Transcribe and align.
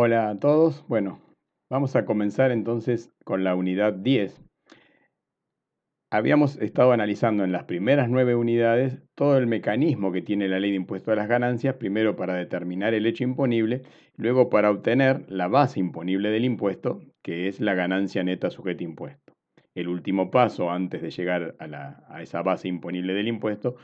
Hola 0.00 0.30
a 0.30 0.38
todos. 0.38 0.86
Bueno, 0.86 1.20
vamos 1.68 1.96
a 1.96 2.04
comenzar 2.04 2.52
entonces 2.52 3.10
con 3.24 3.42
la 3.42 3.56
unidad 3.56 3.94
10. 3.94 4.40
Habíamos 6.12 6.56
estado 6.58 6.92
analizando 6.92 7.42
en 7.42 7.50
las 7.50 7.64
primeras 7.64 8.08
nueve 8.08 8.36
unidades 8.36 9.02
todo 9.16 9.38
el 9.38 9.48
mecanismo 9.48 10.12
que 10.12 10.22
tiene 10.22 10.46
la 10.46 10.60
ley 10.60 10.70
de 10.70 10.76
impuesto 10.76 11.10
a 11.10 11.16
las 11.16 11.26
ganancias, 11.26 11.74
primero 11.74 12.14
para 12.14 12.34
determinar 12.34 12.94
el 12.94 13.06
hecho 13.06 13.24
imponible, 13.24 13.82
luego 14.14 14.50
para 14.50 14.70
obtener 14.70 15.24
la 15.26 15.48
base 15.48 15.80
imponible 15.80 16.30
del 16.30 16.44
impuesto, 16.44 17.00
que 17.20 17.48
es 17.48 17.58
la 17.58 17.74
ganancia 17.74 18.22
neta 18.22 18.50
sujeta 18.50 18.84
a 18.84 18.86
impuesto. 18.86 19.32
El 19.74 19.88
último 19.88 20.30
paso 20.30 20.70
antes 20.70 21.02
de 21.02 21.10
llegar 21.10 21.56
a, 21.58 22.22
esa 22.22 22.42
base 22.42 22.68
imponible 22.68 23.14
del 23.14 23.26
impuesto 23.26 23.74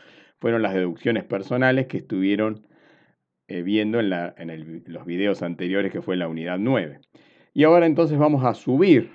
fueron 0.40 0.62
las 0.62 0.74
deducciones 0.74 1.24
personales 1.24 1.88
que 1.88 1.98
estuvieron 1.98 2.68
eh, 3.48 3.62
viendo 3.62 4.00
en, 4.00 4.82
los 4.86 5.04
videos 5.04 5.42
anteriores 5.42 5.92
que 5.92 6.02
fue 6.02 6.16
la 6.16 6.28
unidad 6.28 6.58
9. 6.58 7.00
Y 7.52 7.64
ahora 7.64 7.86
entonces 7.86 8.18
vamos 8.18 8.44
a 8.44 8.54
subir 8.54 9.10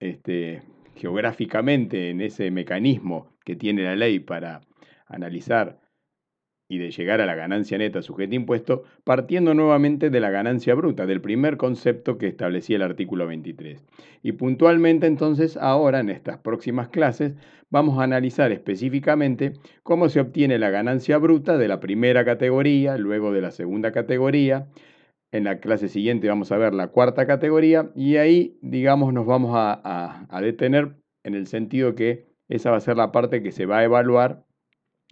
este, 0.00 0.62
geográficamente 0.94 2.10
en 2.10 2.20
ese 2.20 2.50
mecanismo 2.50 3.32
que 3.44 3.56
tiene 3.56 3.82
la 3.82 3.94
ley 3.94 4.20
para 4.20 4.60
analizar 5.06 5.80
y 6.68 6.78
de 6.78 6.90
llegar 6.90 7.20
a 7.22 7.26
la 7.26 7.34
ganancia 7.34 7.78
neta 7.78 8.02
sujeta 8.02 8.34
impuesto, 8.34 8.84
partiendo 9.02 9.54
nuevamente 9.54 10.10
de 10.10 10.20
la 10.20 10.30
ganancia 10.30 10.74
bruta, 10.74 11.06
del 11.06 11.22
primer 11.22 11.56
concepto 11.56 12.18
que 12.18 12.28
establecía 12.28 12.76
el 12.76 12.82
artículo 12.82 13.26
23. 13.26 13.82
Y 14.22 14.32
puntualmente 14.32 15.06
entonces 15.06 15.56
ahora 15.56 16.00
en 16.00 16.10
estas 16.10 16.38
próximas 16.38 16.88
clases 16.88 17.32
vamos 17.70 17.98
a 17.98 18.02
analizar 18.02 18.52
específicamente 18.52 19.54
cómo 19.82 20.10
se 20.10 20.20
obtiene 20.20 20.58
la 20.58 20.68
ganancia 20.68 21.16
bruta 21.16 21.56
de 21.56 21.68
la 21.68 21.80
primera 21.80 22.24
categoría, 22.24 22.98
luego 22.98 23.32
de 23.32 23.40
la 23.40 23.50
segunda 23.50 23.90
categoría. 23.90 24.68
En 25.32 25.44
la 25.44 25.60
clase 25.60 25.88
siguiente 25.88 26.28
vamos 26.28 26.52
a 26.52 26.58
ver 26.58 26.74
la 26.74 26.88
cuarta 26.88 27.26
categoría 27.26 27.90
y 27.94 28.16
ahí, 28.16 28.58
digamos, 28.60 29.12
nos 29.12 29.26
vamos 29.26 29.52
a, 29.54 30.26
a 30.28 30.40
detener 30.42 30.96
en 31.22 31.34
el 31.34 31.46
sentido 31.46 31.94
que 31.94 32.28
esa 32.48 32.70
va 32.70 32.78
a 32.78 32.80
ser 32.80 32.96
la 32.96 33.12
parte 33.12 33.42
que 33.42 33.52
se 33.52 33.66
va 33.66 33.78
a 33.78 33.84
evaluar 33.84 34.44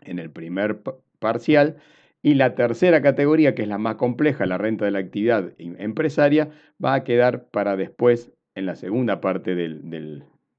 en 0.05 0.19
el 0.19 0.31
primer 0.31 0.81
parcial. 1.27 1.77
Y 2.23 2.35
la 2.35 2.55
tercera 2.55 3.03
categoría, 3.03 3.55
que 3.55 3.63
es 3.63 3.69
la 3.69 3.79
más 3.79 3.97
compleja, 3.97 4.47
la 4.47 4.59
renta 4.59 4.85
de 4.85 4.93
la 4.93 5.01
actividad 5.01 5.53
empresaria, 5.59 6.51
va 6.83 6.95
a 6.95 7.03
quedar 7.05 7.49
para 7.51 7.77
después 7.77 8.33
en 8.55 8.67
la 8.67 8.77
segunda 8.77 9.21
parte 9.21 9.57
del, 9.57 9.91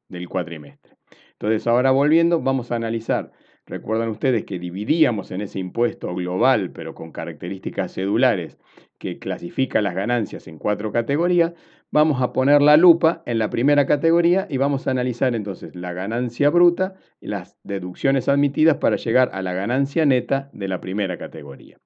del 0.09 0.29
cuatrimestre. 0.29 0.97
Entonces, 1.31 1.65
ahora 1.67 1.91
volviendo, 1.91 2.41
vamos 2.41 2.71
a 2.71 2.75
analizar 2.75 3.31
Recuerdan 3.67 4.07
ustedes 4.07 4.45
que 4.45 4.59
dividíamos 4.59 5.29
en 5.31 5.41
ese 5.41 5.59
impuesto 5.59 6.15
global, 6.15 6.71
pero 6.71 6.95
con 6.95 7.11
características 7.11 7.93
cedulares, 7.93 8.57
que 8.97 9.19
clasifica 9.19 9.81
las 9.81 9.93
ganancias 9.93 10.47
en 10.47 10.57
cuatro 10.57 10.93
categorías. 10.93 11.53
Vamos 11.89 12.21
a 12.21 12.33
poner 12.33 12.61
la 12.61 12.75
lupa 12.75 13.23
en 13.25 13.39
la 13.39 13.49
primera 13.49 13.85
categoría 13.85 14.45
y 14.49 14.57
vamos 14.57 14.87
a 14.87 14.91
analizar 14.91 15.33
entonces 15.35 15.73
la 15.73 15.93
ganancia 15.93 16.49
bruta 16.49 16.95
y 17.21 17.27
las 17.27 17.57
deducciones 17.63 18.27
admitidas 18.27 18.77
para 18.77 18.97
llegar 18.97 19.29
a 19.31 19.41
la 19.41 19.53
ganancia 19.53 20.05
neta 20.05 20.49
de 20.51 20.67
la 20.67 20.81
primera 20.81 21.17
categoría. 21.17 21.77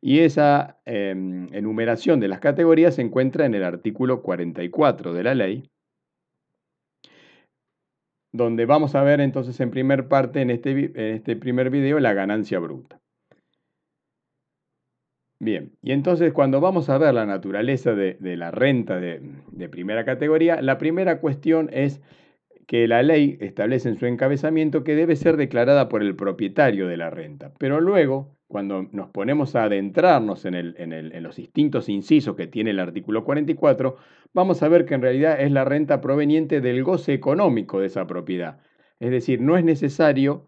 Y 0.00 0.20
esa 0.20 0.80
em, 0.86 1.52
enumeración 1.52 2.20
de 2.20 2.28
las 2.28 2.40
categorías 2.40 2.94
se 2.94 3.02
encuentra 3.02 3.44
en 3.44 3.54
el 3.54 3.62
artículo 3.62 4.22
44 4.22 5.12
de 5.12 5.22
la 5.22 5.34
ley, 5.34 5.70
donde 8.32 8.64
vamos 8.64 8.94
a 8.94 9.02
ver 9.02 9.20
entonces 9.20 9.60
en 9.60 9.70
primer 9.70 10.08
parte, 10.08 10.40
en 10.40 10.50
este, 10.50 10.70
en 10.70 11.16
este 11.16 11.36
primer 11.36 11.68
video, 11.68 12.00
la 12.00 12.14
ganancia 12.14 12.58
bruta. 12.60 12.98
Bien, 15.42 15.72
y 15.80 15.92
entonces 15.92 16.34
cuando 16.34 16.60
vamos 16.60 16.90
a 16.90 16.98
ver 16.98 17.14
la 17.14 17.24
naturaleza 17.24 17.94
de, 17.94 18.18
la 18.36 18.50
renta 18.50 19.00
de, 19.00 19.22
primera 19.70 20.04
categoría, 20.04 20.60
la 20.60 20.76
primera 20.76 21.18
cuestión 21.18 21.70
es 21.72 22.02
que 22.66 22.86
la 22.86 23.02
ley 23.02 23.38
establece 23.40 23.88
en 23.88 23.98
su 23.98 24.04
encabezamiento 24.04 24.84
que 24.84 24.94
debe 24.94 25.16
ser 25.16 25.38
declarada 25.38 25.88
por 25.88 26.02
el 26.02 26.14
propietario 26.14 26.86
de 26.86 26.98
la 26.98 27.08
renta. 27.08 27.54
Pero 27.58 27.80
luego, 27.80 28.36
cuando 28.48 28.86
nos 28.92 29.08
ponemos 29.08 29.56
a 29.56 29.64
adentrarnos 29.64 30.44
en, 30.44 30.54
en, 30.54 31.22
los 31.22 31.36
distintos 31.36 31.88
incisos 31.88 32.36
que 32.36 32.46
tiene 32.46 32.72
el 32.72 32.78
artículo 32.78 33.24
44, 33.24 33.96
vamos 34.34 34.62
a 34.62 34.68
ver 34.68 34.84
que 34.84 34.92
en 34.92 35.00
realidad 35.00 35.40
es 35.40 35.52
la 35.52 35.64
renta 35.64 36.02
proveniente 36.02 36.60
del 36.60 36.84
goce 36.84 37.14
económico 37.14 37.80
de 37.80 37.86
esa 37.86 38.06
propiedad. 38.06 38.58
Es 38.98 39.10
decir, 39.10 39.40
no 39.40 39.56
es 39.56 39.64
necesario 39.64 40.44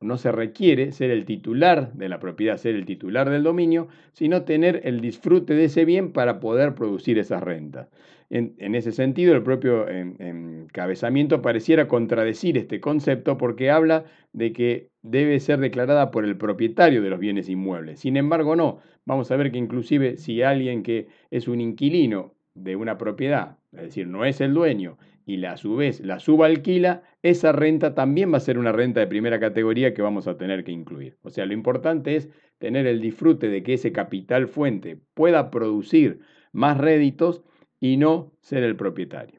no 0.00 0.16
se 0.16 0.30
requiere 0.30 0.92
ser 0.92 1.10
el 1.10 1.24
titular 1.24 1.92
de 1.92 2.08
la 2.08 2.20
propiedad, 2.20 2.56
ser 2.56 2.76
el 2.76 2.86
titular 2.86 3.30
del 3.30 3.42
dominio, 3.42 3.88
sino 4.12 4.42
tener 4.42 4.80
el 4.84 5.00
disfrute 5.00 5.54
de 5.54 5.64
ese 5.64 5.84
bien 5.84 6.12
para 6.12 6.40
poder 6.40 6.74
producir 6.74 7.18
esas 7.18 7.42
rentas. 7.42 7.88
En, 8.30 8.74
ese 8.74 8.92
sentido, 8.92 9.34
el 9.34 9.42
propio 9.42 9.88
encabezamiento 9.88 11.40
pareciera 11.40 11.88
contradecir 11.88 12.58
este 12.58 12.78
concepto 12.78 13.38
porque 13.38 13.70
habla 13.70 14.04
de 14.34 14.52
que 14.52 14.90
debe 15.00 15.40
ser 15.40 15.60
declarada 15.60 16.10
por 16.10 16.26
el 16.26 16.36
propietario 16.36 17.00
de 17.00 17.08
los 17.08 17.18
bienes 17.18 17.48
inmuebles. 17.48 18.00
Sin 18.00 18.18
embargo, 18.18 18.54
no. 18.54 18.80
Vamos 19.06 19.30
a 19.30 19.36
ver 19.36 19.50
que 19.50 19.56
inclusive 19.56 20.18
si 20.18 20.42
alguien 20.42 20.82
que 20.82 21.08
es 21.30 21.48
un 21.48 21.62
inquilino 21.62 22.34
de 22.54 22.76
una 22.76 22.98
propiedad, 22.98 23.56
es 23.72 23.82
decir, 23.82 24.06
no 24.06 24.26
es 24.26 24.42
el 24.42 24.52
dueño, 24.52 24.98
y 25.28 25.44
a 25.44 25.58
su 25.58 25.76
vez 25.76 26.00
la 26.00 26.20
subalquila, 26.20 27.02
esa 27.22 27.52
renta 27.52 27.94
también 27.94 28.32
va 28.32 28.38
a 28.38 28.40
ser 28.40 28.58
una 28.58 28.72
renta 28.72 29.00
de 29.00 29.06
primera 29.06 29.38
categoría 29.38 29.92
que 29.92 30.00
vamos 30.00 30.26
a 30.26 30.38
tener 30.38 30.64
que 30.64 30.72
incluir. 30.72 31.18
O 31.20 31.28
sea, 31.28 31.44
lo 31.44 31.52
importante 31.52 32.16
es 32.16 32.30
tener 32.56 32.86
el 32.86 33.02
disfrute 33.02 33.48
de 33.48 33.62
que 33.62 33.74
ese 33.74 33.92
capital 33.92 34.48
fuente 34.48 34.98
pueda 35.12 35.50
producir 35.50 36.20
más 36.52 36.78
réditos 36.78 37.44
y 37.78 37.98
no 37.98 38.32
ser 38.40 38.62
el 38.62 38.74
propietario. 38.74 39.38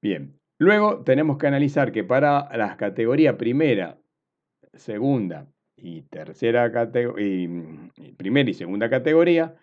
Bien, 0.00 0.38
luego 0.58 1.02
tenemos 1.02 1.38
que 1.38 1.48
analizar 1.48 1.90
que 1.90 2.04
para 2.04 2.56
las 2.56 2.76
categorías 2.76 3.34
primera, 3.34 3.98
segunda 4.74 5.48
y 5.76 6.02
tercera 6.02 6.70
categoría, 6.70 7.90
primera 8.16 8.48
y 8.48 8.54
segunda 8.54 8.88
categoría, 8.88 9.56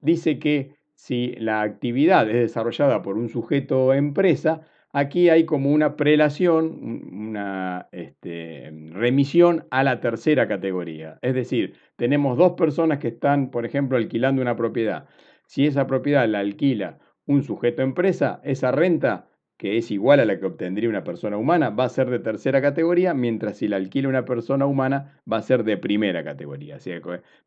dice 0.00 0.38
que 0.38 0.75
si 0.96 1.34
la 1.38 1.62
actividad 1.62 2.28
es 2.28 2.36
desarrollada 2.36 3.02
por 3.02 3.16
un 3.16 3.28
sujeto 3.28 3.86
o 3.86 3.92
empresa, 3.92 4.62
aquí 4.92 5.28
hay 5.28 5.44
como 5.44 5.70
una 5.70 5.94
prelación, 5.94 7.04
una 7.12 7.88
este, 7.92 8.72
remisión 8.90 9.66
a 9.70 9.84
la 9.84 10.00
tercera 10.00 10.48
categoría. 10.48 11.18
Es 11.22 11.34
decir, 11.34 11.74
tenemos 11.96 12.38
dos 12.38 12.52
personas 12.52 12.98
que 12.98 13.08
están, 13.08 13.50
por 13.50 13.66
ejemplo, 13.66 13.98
alquilando 13.98 14.40
una 14.42 14.56
propiedad. 14.56 15.06
Si 15.46 15.66
esa 15.66 15.86
propiedad 15.86 16.26
la 16.26 16.40
alquila 16.40 16.98
un 17.26 17.42
sujeto 17.42 17.82
empresa, 17.82 18.40
esa 18.44 18.72
renta, 18.72 19.28
que 19.58 19.76
es 19.76 19.90
igual 19.90 20.20
a 20.20 20.24
la 20.24 20.38
que 20.38 20.46
obtendría 20.46 20.88
una 20.88 21.04
persona 21.04 21.36
humana, 21.36 21.70
va 21.70 21.84
a 21.84 21.88
ser 21.88 22.08
de 22.08 22.18
tercera 22.18 22.62
categoría, 22.62 23.14
mientras 23.14 23.58
si 23.58 23.68
la 23.68 23.76
alquila 23.76 24.08
una 24.08 24.24
persona 24.24 24.66
humana, 24.66 25.20
va 25.30 25.38
a 25.38 25.42
ser 25.42 25.64
de 25.64 25.76
primera 25.76 26.24
categoría. 26.24 26.78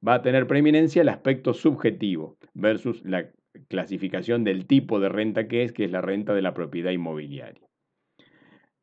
Va 0.07 0.15
a 0.15 0.21
tener 0.21 0.47
preeminencia 0.47 1.01
el 1.01 1.09
aspecto 1.09 1.53
subjetivo 1.53 2.37
versus 2.53 3.03
la 3.05 3.29
clasificación 3.67 4.43
del 4.43 4.65
tipo 4.65 4.99
de 4.99 5.09
renta 5.09 5.47
que 5.47 5.63
es, 5.63 5.73
que 5.73 5.85
es 5.85 5.91
la 5.91 6.01
renta 6.01 6.33
de 6.33 6.41
la 6.41 6.53
propiedad 6.53 6.91
inmobiliaria. 6.91 7.67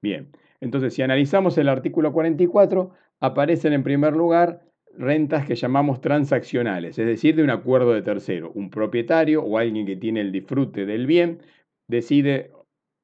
Bien, 0.02 0.30
entonces 0.60 0.94
si 0.94 1.02
analizamos 1.02 1.58
el 1.58 1.68
artículo 1.68 2.12
44, 2.12 2.90
aparecen 3.20 3.72
en 3.72 3.82
primer 3.82 4.14
lugar 4.14 4.62
rentas 4.98 5.46
que 5.46 5.56
llamamos 5.56 6.00
transaccionales, 6.00 6.98
es 6.98 7.06
decir, 7.06 7.36
de 7.36 7.42
un 7.42 7.50
acuerdo 7.50 7.92
de 7.92 8.02
tercero. 8.02 8.52
Un 8.54 8.70
propietario 8.70 9.42
o 9.42 9.58
alguien 9.58 9.86
que 9.86 9.96
tiene 9.96 10.20
el 10.20 10.32
disfrute 10.32 10.86
del 10.86 11.06
bien 11.06 11.40
decide 11.88 12.50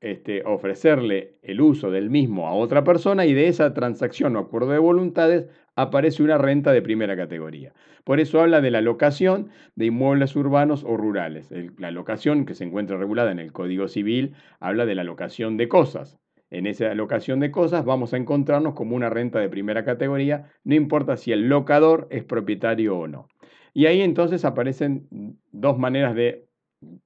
este, 0.03 0.43
ofrecerle 0.45 1.37
el 1.43 1.61
uso 1.61 1.93
del 1.93 2.11
mismo 2.11 2.49
a 2.49 2.55
otra 2.55 2.83
persona 2.83 3.25
y 3.25 3.35
de 3.35 3.47
esa 3.47 3.73
transacción 3.73 4.35
o 4.35 4.41
acuerdo 4.41 4.73
de 4.73 4.79
voluntades 4.79 5.47
aparece 5.77 6.25
una 6.25 6.39
renta 6.39 6.73
de 6.73 6.83
primera 6.83 7.17
categoría. 7.17 7.73
Por 8.03 8.19
eso 8.19 8.41
habla 8.41 8.61
de 8.61 8.73
la 8.73 8.81
locación 8.81 9.51
de 9.77 9.87
inmuebles 9.87 10.35
urbanos 10.35 10.83
o 10.83 10.97
rurales. 10.97 11.51
la 11.79 11.93
locación 11.93 12.47
que 12.47 12.55
se 12.55 12.65
encuentra 12.65 12.97
regulada 12.97 13.31
en 13.31 13.39
el 13.39 13.53
Código 13.53 13.87
Civil 13.87 14.35
habla 14.59 14.87
de 14.87 14.97
la 14.97 15.05
locación 15.05 15.57
de 15.57 15.69
cosas. 15.69 16.19
En 16.51 16.67
esa 16.67 16.93
locación 16.95 17.39
de 17.39 17.53
cosas 17.53 17.85
vamos 17.85 18.13
a 18.13 18.17
encontrarnos 18.17 18.75
como 18.75 18.97
una 18.97 19.09
renta 19.09 19.39
de 19.39 19.49
primera 19.49 19.85
categoría, 19.85 20.51
no 20.65 20.75
importa 20.75 21.17
si 21.17 21.31
el 21.31 21.49
locador 21.49 22.09
es 22.11 22.25
propietario 22.25 22.99
o 22.99 23.07
no. 23.07 23.29
Y 23.73 23.87
ahí 23.87 24.03
entonces 24.03 24.45
aparecen 24.45 25.07
dos 25.53 25.79
maneras 25.79 26.17
de 26.17 26.49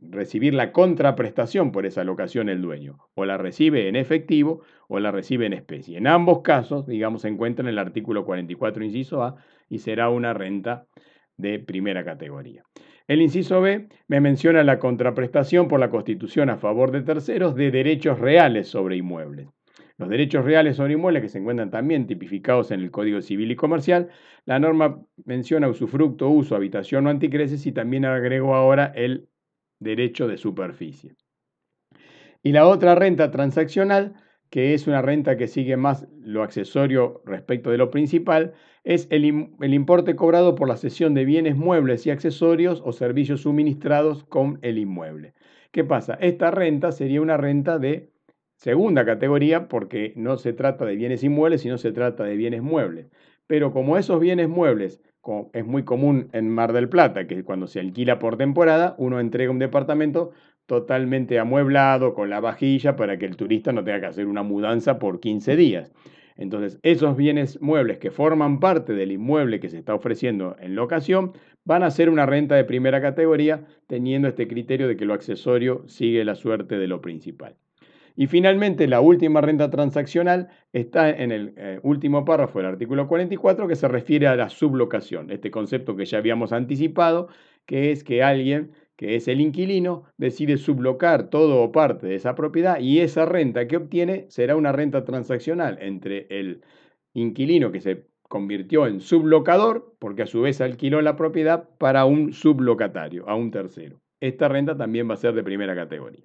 recibir 0.01 0.55
la 0.55 0.73
contraprestación 0.73 1.73
por 1.73 1.87
esa 1.87 2.05
locación 2.05 2.49
el 2.49 2.63
dueño. 2.63 2.99
O 3.15 3.25
la 3.25 3.37
recibe 3.37 3.89
en 3.89 3.97
efectivo 3.97 4.63
o 4.89 4.99
la 5.01 5.11
recibe 5.11 5.47
en 5.47 5.53
especie. 5.53 5.99
En 5.99 6.07
ambos 6.07 6.43
casos, 6.43 6.87
digamos, 6.87 7.23
se 7.23 7.29
encuentra 7.29 7.63
en 7.63 7.69
el 7.69 7.79
artículo 7.79 8.25
44, 8.25 8.85
inciso 8.85 9.23
A, 9.23 9.37
y 9.69 9.79
será 9.79 10.11
una 10.11 10.33
renta 10.33 10.87
de 11.37 11.59
primera 11.59 12.05
categoría. 12.05 12.63
El 13.09 13.23
inciso 13.23 13.61
B 13.61 13.89
me 14.09 14.21
menciona 14.21 14.65
la 14.65 14.79
contraprestación 14.79 15.69
por 15.69 15.79
la 15.79 15.91
constitución 15.91 16.51
a 16.51 16.57
favor 16.57 16.91
de 16.91 17.03
terceros 17.03 17.55
de 17.55 17.71
derechos 17.71 18.19
reales 18.19 18.69
sobre 18.69 18.97
inmuebles. 18.97 19.49
los 19.99 20.11
derechos 20.11 20.45
reales 20.45 20.77
sobre 20.77 20.93
inmuebles 20.93 21.23
que 21.23 21.29
se 21.31 21.39
encuentran 21.39 21.71
también 21.71 22.07
tipificados 22.07 22.71
en 22.71 22.81
el 22.81 22.91
Código 22.91 23.23
Civil 23.23 23.51
y 23.51 23.57
Comercial. 23.57 24.09
La 24.45 24.59
norma 24.59 25.01
menciona 25.25 25.69
usufructo, 25.69 26.29
uso, 26.29 26.55
habitación 26.55 27.07
o 27.07 27.11
anticreces 27.11 27.65
y 27.67 27.73
también 27.73 28.05
agregó 28.05 28.55
ahora 28.55 28.93
el 28.95 29.29
derecho 29.79 30.29
de 30.29 30.39
superficie. 30.39 31.15
Y 32.43 32.53
la 32.53 32.67
otra 32.67 32.95
renta 32.95 33.31
transaccional, 33.31 34.15
que 34.51 34.75
es 34.75 34.87
una 34.87 35.03
renta 35.03 35.37
que 35.37 35.49
sigue 35.49 35.77
más 35.77 36.07
lo 36.21 36.43
accesorio 36.43 37.23
respecto 37.25 37.71
de 37.71 37.79
lo 37.79 37.91
principal, 37.91 38.55
es 38.85 39.09
el, 39.11 39.25
importe 39.25 40.15
cobrado 40.15 40.55
por 40.55 40.69
la 40.69 40.77
cesión 40.77 41.13
de 41.13 41.25
bienes 41.25 41.57
muebles 41.57 42.07
y 42.07 42.11
accesorios 42.11 42.81
o 42.85 42.93
servicios 42.93 43.41
suministrados 43.41 44.23
con 44.23 44.61
el 44.63 44.79
inmueble. 44.79 45.35
¿Qué 45.73 45.83
pasa? 45.83 46.15
Esta 46.21 46.53
renta 46.53 46.93
sería 46.93 47.21
una 47.21 47.37
renta 47.37 47.81
de 47.81 48.13
segunda 48.55 49.05
categoría 49.05 49.67
porque 49.67 50.13
no 50.15 50.39
se 50.39 50.53
trata 50.53 50.85
de 50.85 50.95
bienes 50.95 51.25
inmuebles, 51.25 51.63
sino 51.63 51.79
se 51.79 51.91
trata 51.91 52.23
de 52.23 52.37
bienes 52.37 52.63
muebles. 52.63 53.11
Pero 53.49 53.73
como 53.73 53.97
esos 53.97 54.21
bienes 54.21 54.49
muebles 54.49 55.03
es 55.53 55.67
muy 55.67 55.85
común 55.85 56.29
en 56.33 56.49
Mar 56.49 56.73
del 56.73 56.89
Plata, 56.89 57.27
que 57.27 57.45
cuando 57.45 57.67
se 57.67 57.81
alquila 57.81 58.19
por 58.19 58.37
temporada, 58.37 58.95
uno 58.99 59.21
entrega 59.21 59.51
un 59.51 59.59
departamento 59.59 60.33
totalmente 60.67 61.39
amueblado, 61.39 62.15
con 62.15 62.31
la 62.31 62.41
vajilla, 62.41 62.97
para 62.97 63.19
que 63.19 63.27
el 63.27 63.37
turista 63.37 63.73
no 63.73 63.85
tenga 63.85 64.01
que 64.01 64.07
hacer 64.07 64.27
una 64.27 64.43
mudanza 64.43 64.99
por 64.99 65.21
15 65.21 65.57
días. 65.57 65.93
Entonces, 66.37 66.79
esos 66.83 67.17
bienes 67.17 67.61
muebles 67.63 67.99
que 67.99 68.11
forman 68.11 68.61
parte 68.61 68.93
del 68.93 69.13
inmueble 69.13 69.59
que 69.59 69.71
se 69.71 69.79
está 69.79 69.95
ofreciendo 69.95 70.57
en 70.61 70.75
locación 70.75 71.33
van 71.65 71.83
a 71.83 71.91
ser 71.91 72.11
una 72.11 72.27
renta 72.27 72.55
de 72.57 72.65
primera 72.65 73.01
categoría, 73.01 73.65
teniendo 73.87 74.29
este 74.29 74.47
criterio 74.47 74.87
de 74.87 74.97
que 74.97 75.07
lo 75.07 75.15
accesorio 75.15 75.89
sigue 75.89 76.25
la 76.25 76.35
suerte 76.35 76.79
de 76.79 76.89
lo 76.89 77.01
principal. 77.01 77.57
Y 78.17 78.27
finalmente, 78.27 78.87
la 78.87 79.01
última 79.01 79.41
renta 79.41 79.71
transaccional 79.71 80.49
está 80.73 81.11
en 81.11 81.33
el 81.33 81.55
eh, 81.57 81.81
último 81.83 82.25
párrafo 82.25 82.59
del 82.59 82.69
artículo 82.69 83.07
44 83.07 83.69
que 83.69 83.77
se 83.77 83.89
refiere 83.89 84.27
a 84.27 84.37
la 84.37 84.49
sublocación, 84.49 85.31
este 85.31 85.51
concepto 85.51 85.95
que 85.95 86.07
ya 86.07 86.19
habíamos 86.19 86.53
anticipado, 86.53 87.29
que 87.67 87.93
es 87.93 88.03
que 88.03 88.23
alguien 88.23 88.73
que 88.97 89.17
es 89.17 89.29
el 89.29 89.41
inquilino, 89.41 90.05
decide 90.17 90.57
sublocar 90.57 91.29
todo 91.29 91.63
o 91.63 91.71
parte 91.71 92.07
de 92.07 92.15
esa 92.15 92.35
propiedad 92.35 92.81
y 92.81 93.01
esa 93.01 93.27
renta 93.27 93.69
que 93.69 93.77
obtiene 93.77 94.27
será 94.31 94.57
una 94.57 94.73
renta 94.73 95.05
transaccional 95.05 95.79
entre 95.81 96.27
el 96.31 96.63
inquilino 97.13 97.71
que 97.71 97.81
se 97.81 98.07
convirtió 98.23 98.87
en 98.87 99.01
sublocador, 99.01 99.95
porque 99.99 100.23
a 100.23 100.27
su 100.27 100.41
vez 100.41 100.61
alquiló 100.61 101.03
la 101.03 101.17
propiedad 101.17 101.69
para 101.79 102.07
un 102.07 102.33
sublocatario, 102.33 103.29
a 103.29 103.37
un 103.37 103.51
tercero. 103.51 104.01
Esta 104.19 104.49
renta 104.49 104.77
también 104.77 105.09
va 105.09 105.15
a 105.15 105.19
ser 105.19 105.35
de 105.35 105.45
primera 105.45 105.75
categoría. 105.75 106.25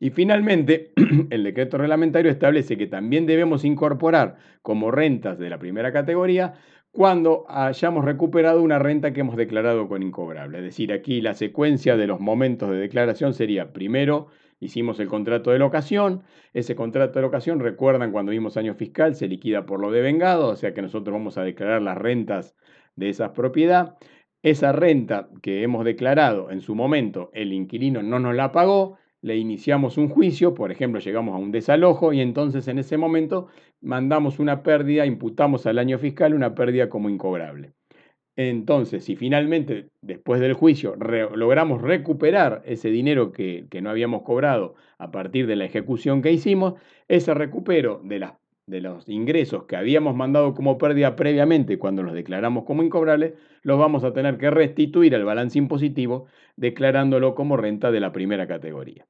Y 0.00 0.10
finalmente, 0.10 0.92
el 1.30 1.44
decreto 1.44 1.76
reglamentario 1.76 2.30
establece 2.30 2.78
que 2.78 2.86
también 2.86 3.26
debemos 3.26 3.64
incorporar 3.64 4.38
como 4.62 4.90
rentas 4.90 5.38
de 5.38 5.50
la 5.50 5.58
primera 5.58 5.92
categoría 5.92 6.54
cuando 6.90 7.44
hayamos 7.48 8.04
recuperado 8.04 8.62
una 8.62 8.78
renta 8.78 9.12
que 9.12 9.20
hemos 9.20 9.36
declarado 9.36 9.88
con 9.88 10.02
incobrable. 10.02 10.58
Es 10.58 10.64
decir, 10.64 10.92
aquí 10.92 11.20
la 11.20 11.34
secuencia 11.34 11.98
de 11.98 12.06
los 12.06 12.18
momentos 12.18 12.70
de 12.70 12.78
declaración 12.78 13.34
sería, 13.34 13.72
primero, 13.72 14.28
hicimos 14.58 14.98
el 15.00 15.06
contrato 15.06 15.50
de 15.50 15.58
locación, 15.58 16.22
ese 16.54 16.74
contrato 16.74 17.18
de 17.18 17.22
locación, 17.22 17.60
recuerdan 17.60 18.10
cuando 18.10 18.32
vimos 18.32 18.56
año 18.56 18.74
fiscal, 18.74 19.14
se 19.14 19.28
liquida 19.28 19.66
por 19.66 19.80
lo 19.80 19.92
devengado, 19.92 20.48
o 20.48 20.56
sea 20.56 20.72
que 20.72 20.82
nosotros 20.82 21.12
vamos 21.12 21.36
a 21.36 21.44
declarar 21.44 21.82
las 21.82 21.98
rentas 21.98 22.56
de 22.96 23.10
esa 23.10 23.34
propiedad. 23.34 23.98
Esa 24.42 24.72
renta 24.72 25.28
que 25.42 25.62
hemos 25.62 25.84
declarado 25.84 26.50
en 26.50 26.62
su 26.62 26.74
momento, 26.74 27.30
el 27.34 27.52
inquilino 27.52 28.02
no 28.02 28.18
nos 28.18 28.34
la 28.34 28.50
pagó, 28.50 28.96
le 29.22 29.36
iniciamos 29.36 29.98
un 29.98 30.08
juicio, 30.08 30.54
por 30.54 30.72
ejemplo, 30.72 31.00
llegamos 31.00 31.34
a 31.34 31.38
un 31.38 31.52
desalojo 31.52 32.12
y 32.12 32.20
entonces 32.20 32.68
en 32.68 32.78
ese 32.78 32.96
momento 32.96 33.48
mandamos 33.80 34.38
una 34.38 34.62
pérdida, 34.62 35.06
imputamos 35.06 35.66
al 35.66 35.78
año 35.78 35.98
fiscal 35.98 36.34
una 36.34 36.54
pérdida 36.54 36.88
como 36.88 37.10
incobrable. 37.10 37.72
Entonces, 38.36 39.04
si 39.04 39.16
finalmente, 39.16 39.90
después 40.00 40.40
del 40.40 40.54
juicio, 40.54 40.96
logramos 40.96 41.82
recuperar 41.82 42.62
ese 42.64 42.88
dinero 42.90 43.32
que, 43.32 43.66
que, 43.70 43.82
no 43.82 43.90
habíamos 43.90 44.22
cobrado 44.22 44.76
a 44.98 45.10
partir 45.10 45.46
de 45.46 45.56
la 45.56 45.66
ejecución 45.66 46.22
que 46.22 46.32
hicimos, 46.32 46.74
ese 47.08 47.34
recupero 47.34 48.00
de 48.04 48.20
las 48.20 48.32
de 48.70 48.80
los 48.80 49.08
ingresos 49.08 49.64
que 49.64 49.76
habíamos 49.76 50.14
mandado 50.14 50.54
como 50.54 50.78
pérdida 50.78 51.16
previamente 51.16 51.78
cuando 51.78 52.02
los 52.02 52.14
declaramos 52.14 52.64
como 52.64 52.82
incobrables, 52.82 53.34
los 53.62 53.78
vamos 53.78 54.04
a 54.04 54.12
tener 54.12 54.38
que 54.38 54.50
restituir 54.50 55.14
al 55.14 55.24
balance 55.24 55.58
impositivo 55.58 56.26
declarándolo 56.56 57.34
como 57.34 57.56
renta 57.56 57.90
de 57.90 58.00
la 58.00 58.12
primera 58.12 58.46
categoría. 58.46 59.06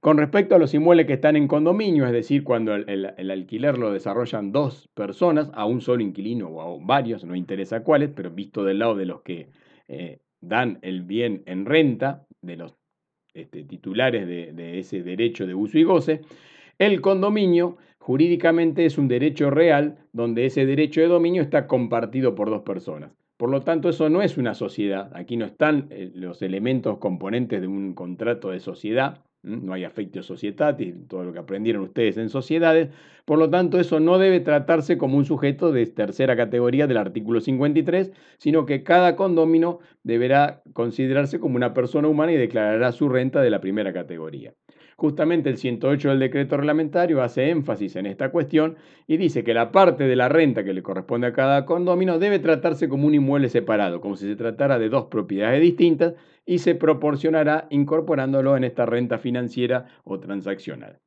Con 0.00 0.18
respecto 0.18 0.56
a 0.56 0.58
los 0.58 0.74
inmuebles 0.74 1.06
que 1.06 1.12
están 1.12 1.36
en 1.36 1.46
condominio, 1.46 2.04
es 2.06 2.12
decir, 2.12 2.42
cuando 2.42 2.74
el, 2.74 3.30
alquiler 3.30 3.78
lo 3.78 3.92
desarrollan 3.92 4.50
dos 4.50 4.88
personas, 4.94 5.48
a 5.54 5.64
un 5.64 5.80
solo 5.80 6.02
inquilino 6.02 6.48
o 6.48 6.60
a 6.60 6.84
varios, 6.84 7.24
no 7.24 7.36
interesa 7.36 7.84
cuáles, 7.84 8.10
pero 8.10 8.32
visto 8.32 8.64
del 8.64 8.80
lado 8.80 8.96
de 8.96 9.06
los 9.06 9.22
que 9.22 9.50
eh, 9.86 10.18
dan 10.40 10.80
el 10.82 11.02
bien 11.02 11.44
en 11.46 11.66
renta, 11.66 12.26
de 12.40 12.56
los 12.56 12.74
este, 13.32 13.62
titulares 13.62 14.26
de 14.26 14.78
ese 14.80 15.04
derecho 15.04 15.46
de 15.46 15.54
uso 15.54 15.78
y 15.78 15.84
goce, 15.84 16.22
el 16.78 17.00
condominio 17.00 17.76
jurídicamente 18.02 18.84
es 18.84 18.98
un 18.98 19.06
derecho 19.06 19.48
real 19.48 19.96
donde 20.12 20.46
ese 20.46 20.66
derecho 20.66 21.00
de 21.00 21.06
dominio 21.06 21.40
está 21.40 21.68
compartido 21.68 22.34
por 22.34 22.50
dos 22.50 22.62
personas. 22.62 23.12
Por 23.36 23.48
lo 23.48 23.60
tanto, 23.60 23.88
eso 23.88 24.08
no 24.08 24.22
es 24.22 24.38
una 24.38 24.54
sociedad. 24.54 25.12
Aquí 25.14 25.36
no 25.36 25.44
están 25.44 25.86
eh, 25.90 26.10
los 26.12 26.42
elementos 26.42 26.98
componentes 26.98 27.60
de 27.60 27.68
un 27.68 27.94
contrato 27.94 28.50
de 28.50 28.58
sociedad. 28.58 29.22
No 29.44 29.72
hay 29.72 29.84
afecto 29.84 30.22
societatis, 30.22 30.94
todo 31.08 31.22
lo 31.24 31.32
que 31.32 31.38
aprendieron 31.38 31.82
ustedes 31.82 32.16
en 32.16 32.28
sociedades. 32.28 32.90
Por 33.24 33.38
lo 33.38 33.50
tanto, 33.50 33.78
eso 33.78 34.00
no 34.00 34.18
debe 34.18 34.40
tratarse 34.40 34.98
como 34.98 35.16
un 35.16 35.24
sujeto 35.24 35.70
de 35.70 35.86
tercera 35.86 36.36
categoría 36.36 36.88
del 36.88 36.96
artículo 36.96 37.40
53, 37.40 38.12
sino 38.38 38.66
que 38.66 38.82
cada 38.82 39.14
condomino 39.14 39.78
deberá 40.02 40.62
considerarse 40.72 41.38
como 41.38 41.54
una 41.54 41.72
persona 41.72 42.08
humana 42.08 42.32
y 42.32 42.36
declarará 42.36 42.90
su 42.90 43.08
renta 43.08 43.42
de 43.42 43.50
la 43.50 43.60
primera 43.60 43.92
categoría. 43.92 44.54
Justamente 45.02 45.50
el 45.50 45.56
108 45.56 46.10
del 46.10 46.20
decreto 46.20 46.56
reglamentario 46.56 47.24
hace 47.24 47.50
énfasis 47.50 47.96
en 47.96 48.06
esta 48.06 48.30
cuestión 48.30 48.76
y 49.08 49.16
dice 49.16 49.42
que 49.42 49.52
la 49.52 49.72
parte 49.72 50.04
de 50.04 50.14
la 50.14 50.28
renta 50.28 50.62
que 50.62 50.72
le 50.72 50.84
corresponde 50.84 51.26
a 51.26 51.32
cada 51.32 51.64
condomino 51.64 52.20
debe 52.20 52.38
tratarse 52.38 52.88
como 52.88 53.08
un 53.08 53.14
inmueble 53.16 53.48
separado, 53.48 54.00
como 54.00 54.14
si 54.14 54.28
se 54.28 54.36
tratara 54.36 54.78
de 54.78 54.88
dos 54.88 55.06
propiedades 55.06 55.60
distintas 55.60 56.14
y 56.46 56.58
se 56.58 56.76
proporcionará 56.76 57.66
incorporándolo 57.70 58.56
en 58.56 58.62
esta 58.62 58.86
renta 58.86 59.18
financiera 59.18 59.86
o 60.04 60.20
transaccional. 60.20 61.00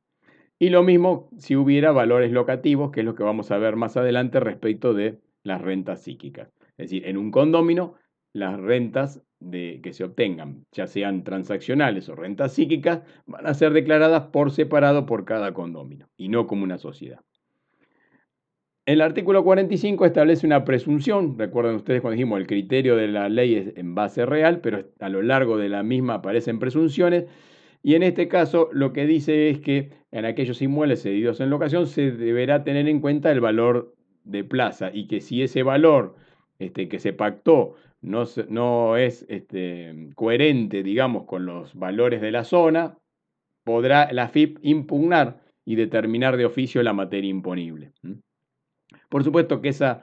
Y 0.58 0.68
lo 0.68 0.82
mismo 0.82 1.30
si 1.38 1.56
hubiera 1.56 1.90
valores 1.90 2.32
locativos, 2.32 2.90
que 2.90 3.00
es 3.00 3.06
lo 3.06 3.14
que 3.14 3.24
vamos 3.24 3.50
a 3.50 3.56
ver 3.56 3.76
más 3.76 3.96
adelante 3.96 4.40
respecto 4.40 4.92
de 4.92 5.20
las 5.42 5.62
rentas 5.62 6.02
psíquicas. 6.02 6.52
Es 6.76 6.90
decir, 6.90 7.06
en 7.06 7.16
un 7.16 7.30
condomino 7.30 7.94
las 8.36 8.60
rentas 8.60 9.22
de, 9.40 9.80
que 9.82 9.92
se 9.92 10.04
obtengan, 10.04 10.66
ya 10.72 10.86
sean 10.86 11.24
transaccionales 11.24 12.08
o 12.08 12.14
rentas 12.14 12.52
psíquicas, 12.52 13.02
van 13.26 13.46
a 13.46 13.54
ser 13.54 13.72
declaradas 13.72 14.24
por 14.24 14.50
separado 14.50 15.06
por 15.06 15.24
cada 15.24 15.54
condomino 15.54 16.08
y 16.16 16.28
no 16.28 16.46
como 16.46 16.64
una 16.64 16.78
sociedad. 16.78 17.20
El 18.84 19.00
artículo 19.00 19.42
45 19.42 20.06
establece 20.06 20.46
una 20.46 20.64
presunción, 20.64 21.38
recuerden 21.38 21.74
ustedes 21.74 22.02
cuando 22.02 22.14
dijimos 22.14 22.38
el 22.38 22.46
criterio 22.46 22.94
de 22.94 23.08
la 23.08 23.28
ley 23.28 23.56
es 23.56 23.76
en 23.76 23.94
base 23.94 24.24
real, 24.26 24.60
pero 24.60 24.84
a 25.00 25.08
lo 25.08 25.22
largo 25.22 25.56
de 25.56 25.68
la 25.68 25.82
misma 25.82 26.14
aparecen 26.14 26.58
presunciones, 26.58 27.24
y 27.82 27.94
en 27.94 28.02
este 28.02 28.28
caso 28.28 28.68
lo 28.72 28.92
que 28.92 29.06
dice 29.06 29.48
es 29.48 29.60
que 29.60 29.90
en 30.12 30.24
aquellos 30.24 30.60
inmuebles 30.60 31.02
cedidos 31.02 31.40
en 31.40 31.50
locación 31.50 31.86
se 31.86 32.12
deberá 32.12 32.64
tener 32.64 32.86
en 32.88 33.00
cuenta 33.00 33.32
el 33.32 33.40
valor 33.40 33.94
de 34.24 34.44
plaza 34.44 34.90
y 34.92 35.08
que 35.08 35.20
si 35.20 35.42
ese 35.42 35.62
valor 35.62 36.16
este, 36.58 36.88
que 36.88 36.98
se 36.98 37.12
pactó 37.12 37.74
no, 38.00 38.96
es 38.96 39.26
este, 39.28 40.10
coherente, 40.14 40.82
digamos, 40.82 41.24
con 41.24 41.46
los 41.46 41.74
valores 41.74 42.20
de 42.20 42.30
la 42.30 42.44
zona, 42.44 42.98
podrá 43.64 44.12
la 44.12 44.28
FIP 44.28 44.58
impugnar 44.62 45.40
y 45.64 45.74
determinar 45.74 46.36
de 46.36 46.46
oficio 46.46 46.82
la 46.82 46.92
materia 46.92 47.30
imponible. 47.30 47.92
Por 49.08 49.24
supuesto 49.24 49.60
que 49.60 49.68
esa, 49.68 50.02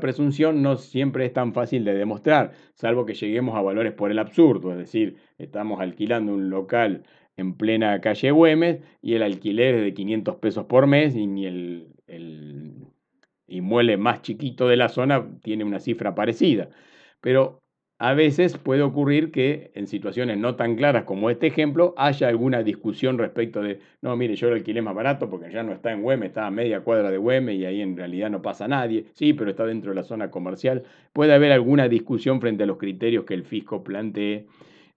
presunción 0.00 0.62
no 0.62 0.76
siempre 0.76 1.26
es 1.26 1.32
tan 1.32 1.52
fácil 1.52 1.84
de 1.84 1.94
demostrar, 1.94 2.52
salvo 2.74 3.04
que 3.04 3.14
lleguemos 3.14 3.56
a 3.56 3.62
valores 3.62 3.92
por 3.92 4.10
el 4.10 4.18
absurdo, 4.18 4.72
es 4.72 4.78
decir, 4.78 5.16
estamos 5.38 5.80
alquilando 5.80 6.34
un 6.34 6.50
local 6.50 7.04
en 7.36 7.54
plena 7.56 8.00
calle 8.00 8.30
Güemes 8.30 8.80
y 9.02 9.14
el 9.14 9.22
alquiler 9.22 9.76
es 9.76 9.82
de 9.82 9.94
500 9.94 10.36
pesos 10.36 10.66
por 10.66 10.86
mes 10.86 11.16
y 11.16 11.46
el, 11.46 11.88
el 12.06 12.74
inmueble 13.48 13.96
más 13.96 14.22
chiquito 14.22 14.68
de 14.68 14.76
la 14.76 14.88
zona 14.88 15.26
tiene 15.42 15.64
una 15.64 15.80
cifra 15.80 16.14
parecida. 16.14 16.68
Pero 17.20 17.60
a 18.00 18.14
veces 18.14 18.56
puede 18.56 18.80
ocurrir 18.80 19.30
que 19.30 19.72
en 19.74 19.86
situaciones 19.86 20.38
no 20.38 20.56
tan 20.56 20.74
claras 20.74 21.04
como 21.04 21.28
este 21.28 21.48
ejemplo 21.48 21.92
haya 21.98 22.28
alguna 22.28 22.62
discusión 22.62 23.18
respecto 23.18 23.60
de, 23.60 23.80
no, 24.00 24.16
mire, 24.16 24.36
yo 24.36 24.48
lo 24.48 24.54
alquilé 24.54 24.80
más 24.80 24.94
barato 24.94 25.28
porque 25.28 25.52
ya 25.52 25.62
no 25.62 25.72
está 25.72 25.92
en 25.92 26.00
Güemes, 26.00 26.30
está 26.30 26.46
a 26.46 26.50
media 26.50 26.80
cuadra 26.80 27.10
de 27.10 27.18
Güemes 27.18 27.56
y 27.56 27.66
ahí 27.66 27.82
en 27.82 27.98
realidad 27.98 28.30
no 28.30 28.40
pasa 28.40 28.66
nadie. 28.66 29.04
Sí, 29.12 29.34
pero 29.34 29.50
está 29.50 29.66
dentro 29.66 29.90
de 29.90 29.96
la 29.96 30.04
zona 30.04 30.30
comercial. 30.30 30.84
Puede 31.12 31.34
haber 31.34 31.52
alguna 31.52 31.88
discusión 31.88 32.40
frente 32.40 32.62
a 32.62 32.66
los 32.66 32.78
criterios 32.78 33.26
que 33.26 33.34
el 33.34 33.44
fisco 33.44 33.84
plantee 33.84 34.46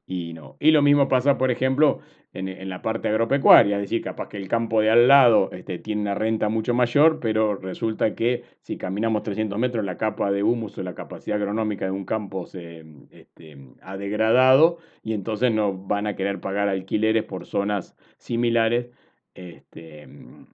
y 0.07 0.33
no. 0.33 0.55
Y 0.61 0.71
lo 0.71 0.81
mismo 0.81 1.09
pasa, 1.09 1.37
por 1.37 1.51
ejemplo, 1.51 1.99
en, 2.33 2.69
la 2.69 2.81
parte 2.81 3.09
agropecuaria, 3.09 3.75
es 3.75 3.83
decir, 3.83 4.01
capaz 4.01 4.27
que 4.29 4.37
el 4.37 4.47
campo 4.47 4.81
de 4.81 4.89
al 4.89 5.07
lado 5.07 5.49
este, 5.51 5.77
tiene 5.77 6.01
una 6.01 6.15
renta 6.15 6.49
mucho 6.49 6.73
mayor, 6.73 7.19
pero 7.19 7.55
resulta 7.55 8.15
que 8.15 8.43
si 8.61 8.77
caminamos 8.77 9.23
300 9.23 9.59
metros, 9.59 9.85
la 9.85 9.97
capa 9.97 10.31
de 10.31 10.41
humus 10.41 10.77
o 10.77 10.83
la 10.83 10.95
capacidad 10.95 11.37
agronómica 11.37 11.85
de 11.85 11.91
un 11.91 12.05
campo 12.05 12.47
se 12.47 12.85
este, 13.11 13.57
ha 13.81 13.97
degradado 13.97 14.79
y 15.03 15.13
entonces 15.13 15.51
no 15.51 15.73
van 15.73 16.07
a 16.07 16.15
querer 16.15 16.39
pagar 16.39 16.69
alquileres 16.69 17.23
por 17.23 17.45
zonas 17.45 17.95
similares. 18.17 18.89
Este, 19.35 20.07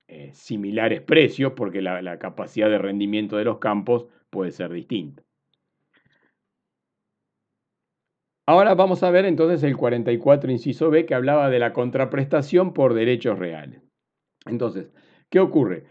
eh, 0.08 0.30
similares 0.32 1.02
precios 1.02 1.52
porque 1.54 1.82
la 1.82 2.18
capacidad 2.18 2.70
de 2.70 2.78
rendimiento 2.78 3.36
de 3.36 3.44
los 3.44 3.58
campos 3.58 4.06
puede 4.30 4.52
ser 4.52 4.72
distinta. 4.72 5.22
Ahora 8.50 8.74
vamos 8.74 9.04
a 9.04 9.12
ver 9.12 9.26
entonces 9.26 9.62
el 9.62 9.78
44 9.78 10.50
inciso 10.50 10.90
B 10.90 11.06
que 11.06 11.14
hablaba 11.14 11.52
de 11.52 11.60
la 11.60 11.72
contraprestación 11.72 12.74
por 12.74 12.96
derechos 12.96 13.38
reales. 13.38 13.84
Entonces, 14.48 14.92
¿qué 15.30 15.40
ocurre? 15.40 15.84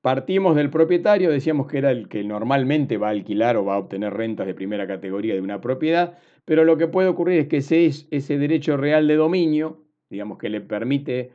Partimos 0.00 0.56
del 0.56 0.70
propietario, 0.70 1.30
decíamos 1.30 1.68
que 1.68 1.78
era 1.78 1.92
el 1.92 2.08
que 2.08 2.24
normalmente 2.24 2.96
va 2.96 3.06
a 3.06 3.10
alquilar 3.10 3.56
o 3.56 3.64
va 3.64 3.74
a 3.74 3.78
obtener 3.78 4.12
rentas 4.12 4.48
de 4.48 4.54
primera 4.54 4.88
categoría 4.88 5.34
de 5.34 5.40
una 5.40 5.60
propiedad, 5.60 6.18
pero 6.44 6.64
lo 6.64 6.76
que 6.76 6.88
puede 6.88 7.06
ocurrir 7.06 7.38
es 7.38 7.46
que 7.46 7.58
ese, 7.58 7.86
ese 7.86 8.38
derecho 8.38 8.76
real 8.76 9.06
de 9.06 9.14
dominio, 9.14 9.84
digamos 10.08 10.36
que 10.38 10.48
le 10.48 10.62
permite 10.62 11.30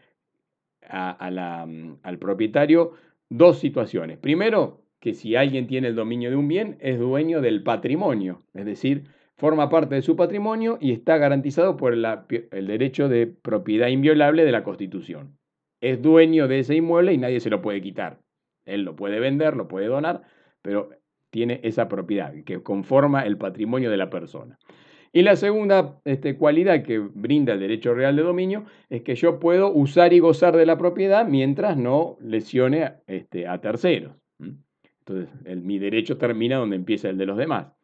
al 0.90 2.18
propietario 2.20 2.96
dos 3.30 3.60
situaciones. 3.60 4.18
Primero, 4.18 4.82
que 5.00 5.14
si 5.14 5.38
alguien 5.38 5.68
tiene 5.68 5.88
el 5.88 5.96
dominio 5.96 6.32
de 6.32 6.36
un 6.36 6.50
bien, 6.50 6.76
es 6.82 7.00
dueño 7.00 7.40
del 7.40 7.64
patrimonio, 7.64 8.42
es 8.54 8.66
decir, 8.66 9.06
forma 9.38 9.70
parte 9.70 9.96
de 9.96 10.02
su 10.02 10.16
patrimonio 10.16 10.78
y 10.80 10.92
está 10.92 11.18
garantizado 11.18 11.78
por 11.78 11.94
el 11.94 12.68
derecho 12.68 13.10
de 13.10 13.28
propiedad 13.28 13.88
inviolable 13.88 14.46
de 14.46 14.52
la 14.52 14.64
Constitución. 14.64 15.38
Es 15.82 16.02
dueño 16.02 16.48
de 16.48 16.60
ese 16.60 16.76
inmueble 16.76 17.14
y 17.14 17.18
nadie 17.18 17.40
se 17.40 17.50
lo 17.50 17.62
puede 17.62 17.82
quitar. 17.82 18.20
Él 18.66 18.84
lo 18.84 18.96
puede 18.96 19.20
vender, 19.20 19.56
lo 19.56 19.68
puede 19.68 19.88
donar, 19.88 20.24
pero 20.62 20.90
tiene 21.30 21.60
esa 21.64 21.88
propiedad 21.88 22.34
que 22.46 22.64
conforma 22.64 23.26
el 23.26 23.38
patrimonio 23.38 23.92
de 23.92 23.98
la 23.98 24.10
persona. 24.10 24.58
Y 25.12 25.22
la 25.22 25.36
segunda 25.36 26.02
este, 26.04 26.38
cualidad 26.38 26.84
que 26.84 27.00
brinda 27.00 27.54
el 27.54 27.60
derecho 27.60 27.94
real 27.94 28.16
de 28.16 28.24
dominio 28.24 28.66
es 28.90 29.02
que 29.04 29.16
yo 29.16 29.40
puedo 29.40 29.72
usar 29.72 30.12
y 30.12 30.20
gozar 30.20 30.58
de 30.58 30.66
la 30.66 30.78
propiedad 30.78 31.26
mientras 31.26 31.78
no 31.78 32.18
lesione 32.20 32.96
este, 33.08 33.48
a 33.48 33.62
terceros. 33.62 34.14
Entonces, 34.40 35.30
mi 35.64 35.78
derecho 35.78 36.18
termina 36.18 36.58
donde 36.58 36.76
empieza 36.76 37.10
el 37.10 37.18
de 37.18 37.28
los 37.28 37.38
demás. 37.38 37.75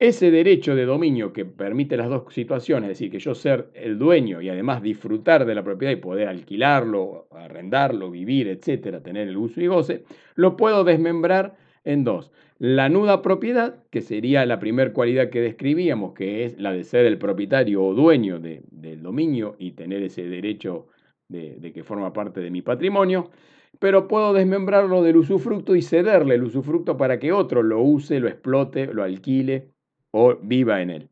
Ese 0.00 0.32
derecho 0.32 0.74
de 0.74 0.86
dominio 0.86 1.32
que 1.32 1.44
permite 1.44 1.96
las 1.96 2.08
dos 2.08 2.24
situaciones, 2.34 2.90
es 2.90 2.98
decir, 2.98 3.12
que 3.12 3.20
yo 3.20 3.32
ser 3.34 3.70
el 3.74 3.96
dueño 3.96 4.42
y 4.42 4.48
además 4.48 4.82
disfrutar 4.82 5.46
de 5.46 5.54
la 5.54 5.62
propiedad 5.62 5.92
y 5.92 5.96
poder 5.96 6.26
alquilarlo, 6.26 7.28
arrendarlo, 7.30 8.10
vivir, 8.10 8.48
etcétera, 8.48 9.02
tener 9.02 9.28
el 9.28 9.36
uso 9.36 9.60
y 9.60 9.68
goce, 9.68 10.02
lo 10.34 10.56
puedo 10.56 10.82
desmembrar 10.82 11.54
en 11.84 12.02
dos. 12.02 12.32
La 12.58 12.88
nuda 12.88 13.22
propiedad, 13.22 13.84
que 13.90 14.00
sería 14.00 14.44
la 14.46 14.58
primera 14.58 14.92
cualidad 14.92 15.30
que 15.30 15.40
describíamos, 15.40 16.12
que 16.12 16.44
es 16.44 16.58
la 16.58 16.72
de 16.72 16.82
ser 16.82 17.06
el 17.06 17.18
propietario 17.18 17.84
o 17.84 17.94
dueño 17.94 18.40
del 18.40 19.00
dominio 19.00 19.54
y 19.60 19.72
tener 19.72 20.02
ese 20.02 20.24
derecho 20.24 20.88
de, 21.28 21.56
de 21.60 21.72
que 21.72 21.84
forma 21.84 22.12
parte 22.12 22.40
de 22.40 22.50
mi 22.50 22.62
patrimonio, 22.62 23.30
pero 23.78 24.08
puedo 24.08 24.32
desmembrarlo 24.32 25.02
del 25.02 25.18
usufructo 25.18 25.76
y 25.76 25.82
cederle 25.82 26.34
el 26.34 26.42
usufructo 26.42 26.96
para 26.96 27.20
que 27.20 27.32
otro 27.32 27.62
lo 27.62 27.80
use, 27.80 28.18
lo 28.18 28.28
explote, 28.28 28.86
lo 28.92 29.04
alquile 29.04 29.73
o 30.16 30.36
viva 30.40 30.80
en 30.80 30.90
él. 30.90 31.10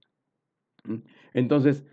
Entonces, 1.35 1.85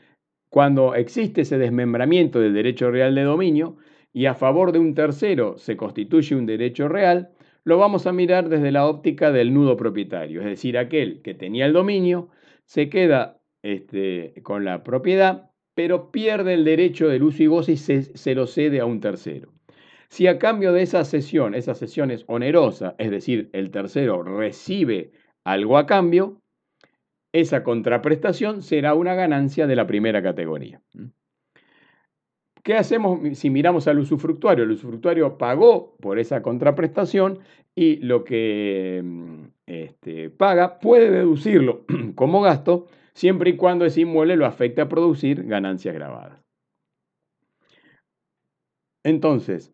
cuando 0.52 0.94
existe 0.94 1.42
ese 1.42 1.58
desmembramiento 1.58 2.40
del 2.40 2.54
derecho 2.54 2.92
real 2.92 3.16
de 3.16 3.24
dominio 3.24 3.78
y 4.14 4.28
a 4.28 4.36
favor 4.36 4.72
de 4.72 4.78
un 4.80 4.94
tercero 4.94 5.58
se 5.58 5.76
constituye 5.76 6.36
un 6.36 6.46
derecho 6.46 6.88
real, 6.88 7.32
lo 7.64 7.80
vamos 7.80 8.06
a 8.06 8.14
mirar 8.14 8.48
desde 8.48 8.72
la 8.72 8.86
óptica 8.86 9.32
del 9.32 9.56
nudo 9.56 9.76
propietario, 9.76 10.42
es 10.42 10.46
decir, 10.46 10.78
aquel 10.78 11.24
que 11.24 11.34
tenía 11.34 11.66
el 11.66 11.74
dominio 11.74 12.30
se 12.66 12.90
queda 12.90 13.42
este, 13.64 14.36
con 14.44 14.64
la 14.64 14.84
propiedad, 14.84 15.50
pero 15.74 16.12
pierde 16.12 16.54
el 16.54 16.64
derecho 16.64 17.08
del 17.08 17.24
uso 17.24 17.42
y 17.42 17.48
goce 17.48 17.72
y 17.72 17.78
se, 17.78 18.04
se 18.04 18.36
lo 18.36 18.46
cede 18.46 18.82
a 18.82 18.86
un 18.86 19.02
tercero. 19.02 19.52
Si 20.10 20.28
a 20.28 20.38
cambio 20.38 20.74
de 20.74 20.84
esa 20.84 21.04
cesión, 21.06 21.56
esa 21.56 21.74
cesión 21.74 22.12
es 22.12 22.24
onerosa, 22.28 22.96
es 23.00 23.10
decir, 23.10 23.50
el 23.54 23.72
tercero 23.72 24.22
recibe 24.22 25.12
algo 25.44 25.78
a 25.78 25.88
cambio, 25.88 26.40
esa 27.32 27.64
contraprestación 27.64 28.62
será 28.62 28.94
una 28.94 29.16
ganancia 29.16 29.68
de 29.68 29.76
la 29.76 29.88
primera 29.88 30.22
categoría. 30.22 30.82
¿Qué 32.64 32.76
hacemos 32.76 33.38
si 33.38 33.50
miramos 33.50 33.88
al 33.88 34.00
usufructuario? 34.00 34.64
El 34.64 34.72
usufructuario 34.72 35.38
pagó 35.38 35.96
por 35.98 36.20
esa 36.20 36.42
contraprestación 36.42 37.40
y 37.76 37.98
lo 37.98 38.24
que 38.24 39.02
mm, 39.04 39.44
este, 39.68 40.30
paga 40.30 40.80
puede 40.80 41.10
deducirlo 41.12 41.86
como 42.16 42.42
gasto 42.42 42.88
siempre 43.14 43.52
y 43.52 43.56
cuando 43.56 43.86
ese 43.86 44.02
inmueble 44.02 44.36
lo 44.36 44.46
afecte 44.46 44.82
a 44.82 44.90
producir 44.90 45.46
ganancias 45.46 45.96
grabadas. 45.96 46.44
Entonces, 49.04 49.74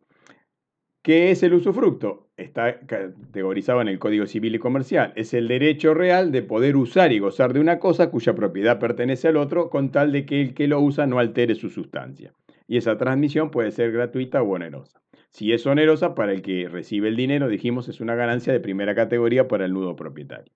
¿qué 1.03 1.31
es 1.31 1.41
el 1.43 1.55
usufructo? 1.55 2.24
Está 2.37 2.79
categorizado 2.81 3.81
en 3.81 3.87
el 3.87 3.99
Código 3.99 4.25
Civil 4.25 4.55
y 4.55 4.59
Comercial. 4.59 5.13
Es 5.15 5.33
el 5.33 5.47
derecho 5.47 5.93
real 5.93 6.31
de 6.31 6.43
poder 6.43 6.75
usar 6.75 7.11
y 7.11 7.19
gozar 7.19 7.53
de 7.53 7.59
una 7.59 7.79
cosa 7.79 8.09
cuya 8.09 8.35
propiedad 8.35 8.79
pertenece 8.79 9.27
al 9.27 9.37
otro 9.37 9.69
con 9.69 9.91
tal 9.91 10.11
de 10.11 10.25
que 10.25 10.41
el 10.41 10.53
que 10.53 10.67
lo 10.67 10.79
usa 10.81 11.07
no 11.07 11.19
altere 11.19 11.55
su 11.55 11.69
sustancia. 11.69 12.33
Y 12.67 12.77
esa 12.77 12.97
transmisión 12.97 13.51
puede 13.51 13.71
ser 13.71 13.91
gratuita 13.91 14.41
o 14.41 14.49
onerosa. 14.49 15.01
Si 15.29 15.51
es 15.53 15.65
onerosa, 15.65 16.15
para 16.15 16.31
el 16.31 16.41
que 16.41 16.67
recibe 16.69 17.09
el 17.09 17.15
dinero, 17.15 17.47
dijimos, 17.47 17.87
es 17.89 17.99
una 17.99 18.15
ganancia 18.15 18.53
de 18.53 18.59
primera 18.59 18.95
categoría 18.95 19.47
para 19.47 19.65
el 19.65 19.73
nudo 19.73 19.95
propietario. 19.95 20.51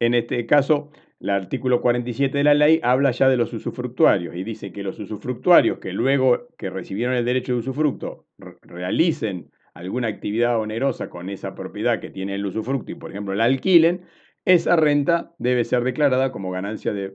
En 0.00 0.14
este 0.14 0.46
caso, 0.46 0.90
el 1.20 1.30
artículo 1.30 1.80
47 1.80 2.38
de 2.38 2.44
la 2.44 2.54
ley 2.54 2.80
habla 2.82 3.10
ya 3.10 3.28
de 3.28 3.36
los 3.36 3.52
usufructuarios 3.52 4.36
y 4.36 4.44
dice 4.44 4.72
que 4.72 4.84
los 4.84 4.98
usufructuarios 5.00 5.78
que 5.78 5.92
luego 5.92 6.48
que 6.56 6.70
recibieron 6.70 7.16
el 7.16 7.24
derecho 7.24 7.54
de 7.54 7.58
usufructo 7.58 8.26
realicen 8.62 9.50
alguna 9.78 10.08
actividad 10.08 10.58
onerosa 10.58 11.08
con 11.08 11.30
esa 11.30 11.54
propiedad 11.54 12.00
que 12.00 12.10
tiene 12.10 12.34
el 12.34 12.44
usufructo 12.44 12.92
y, 12.92 12.96
por 12.96 13.10
ejemplo, 13.10 13.34
la 13.34 13.44
alquilen, 13.44 14.02
esa 14.44 14.76
renta 14.76 15.34
debe 15.38 15.64
ser 15.64 15.84
declarada 15.84 16.32
como 16.32 16.50
ganancia 16.50 16.92
de, 16.92 17.12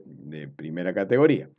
primera 0.56 0.94
categoría. 0.94 1.50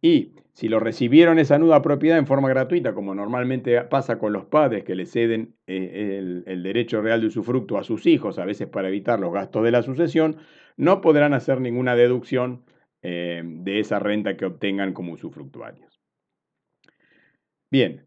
Y 0.00 0.34
si 0.52 0.68
lo 0.68 0.78
recibieron 0.78 1.38
esa 1.38 1.58
nuda 1.58 1.82
propiedad 1.82 2.18
en 2.18 2.26
forma 2.26 2.48
gratuita, 2.48 2.94
como 2.94 3.14
normalmente 3.14 3.82
pasa 3.82 4.18
con 4.18 4.32
los 4.32 4.44
padres 4.46 4.84
que 4.84 4.94
le 4.94 5.06
ceden 5.06 5.54
eh, 5.66 6.42
el, 6.46 6.62
derecho 6.62 7.02
real 7.02 7.20
de 7.20 7.26
usufructo 7.26 7.78
a 7.78 7.82
sus 7.82 8.06
hijos, 8.06 8.38
a 8.38 8.44
veces 8.44 8.68
para 8.68 8.88
evitar 8.88 9.20
los 9.20 9.32
gastos 9.32 9.64
de 9.64 9.70
la 9.70 9.82
sucesión, 9.82 10.36
no 10.76 11.00
podrán 11.00 11.34
hacer 11.34 11.60
ninguna 11.60 11.96
deducción 11.96 12.64
eh, 13.02 13.42
de 13.44 13.80
esa 13.80 13.98
renta 13.98 14.36
que 14.36 14.46
obtengan 14.46 14.92
como 14.92 15.12
usufructuarios. 15.12 16.00
Bien, 17.70 18.05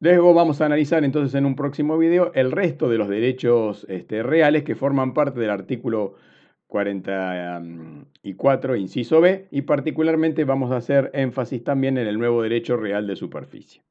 Luego 0.00 0.32
vamos 0.32 0.60
a 0.60 0.66
analizar 0.66 1.02
entonces 1.02 1.34
en 1.34 1.44
un 1.44 1.56
próximo 1.56 1.98
video 1.98 2.30
el 2.34 2.52
resto 2.52 2.88
de 2.88 2.98
los 2.98 3.08
derechos 3.08 3.84
este, 3.88 4.22
reales 4.22 4.62
que 4.62 4.76
forman 4.76 5.12
parte 5.12 5.40
del 5.40 5.50
artículo 5.50 6.14
44, 6.68 8.76
inciso 8.76 9.20
B, 9.20 9.48
y 9.50 9.62
particularmente 9.62 10.44
vamos 10.44 10.70
a 10.70 10.76
hacer 10.76 11.10
énfasis 11.14 11.64
también 11.64 11.98
en 11.98 12.06
el 12.06 12.16
nuevo 12.16 12.42
derecho 12.42 12.76
real 12.76 13.08
de 13.08 13.16
superficie. 13.16 13.82